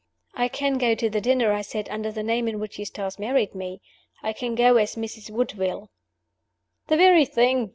"I 0.33 0.47
can 0.47 0.79
go 0.79 0.95
to 0.95 1.11
the 1.11 1.21
dinner," 1.21 1.53
I 1.53 1.61
said, 1.61 1.87
"under 1.89 2.11
the 2.11 2.23
name 2.23 2.47
in 2.47 2.59
which 2.59 2.79
Eustace 2.79 3.19
married 3.19 3.53
me. 3.53 3.81
I 4.23 4.33
can 4.33 4.55
go 4.55 4.77
as 4.77 4.95
'Mrs. 4.95 5.29
Woodville.'" 5.29 5.91
"The 6.87 6.97
very 6.97 7.23
thing!" 7.23 7.69